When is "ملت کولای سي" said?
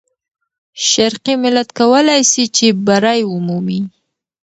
1.43-2.43